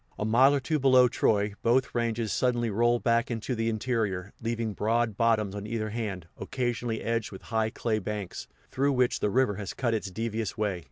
[0.17, 4.73] A mile or two below Troy, both ranges suddenly roll back into the interior, leaving
[4.73, 9.57] broad bottoms on either hand, occasionally edged with high clay banks, through which the river
[9.57, 10.79] has cut its devious way.